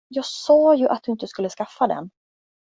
[0.07, 2.09] Jag sa ju att du inte skulle skaffa den.